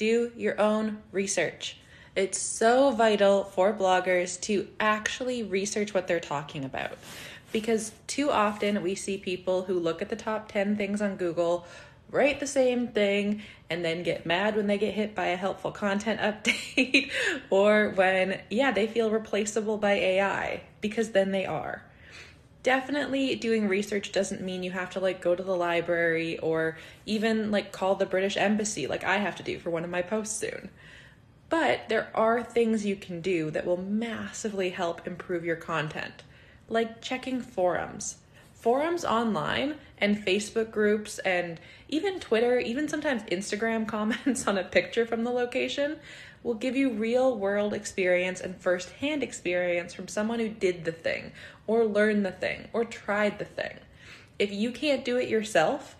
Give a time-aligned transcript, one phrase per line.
[0.00, 1.76] do your own research.
[2.16, 6.92] It's so vital for bloggers to actually research what they're talking about
[7.52, 11.66] because too often we see people who look at the top 10 things on Google,
[12.10, 15.70] write the same thing, and then get mad when they get hit by a helpful
[15.70, 17.10] content update
[17.50, 21.82] or when, yeah, they feel replaceable by AI because then they are
[22.62, 26.76] definitely doing research doesn't mean you have to like go to the library or
[27.06, 30.02] even like call the British embassy like I have to do for one of my
[30.02, 30.70] posts soon.
[31.48, 36.22] But there are things you can do that will massively help improve your content,
[36.68, 38.16] like checking forums.
[38.60, 45.06] Forums online and Facebook groups and even Twitter, even sometimes Instagram comments on a picture
[45.06, 45.96] from the location
[46.42, 50.92] will give you real world experience and first hand experience from someone who did the
[50.92, 51.32] thing,
[51.66, 53.78] or learned the thing, or tried the thing.
[54.38, 55.96] If you can't do it yourself,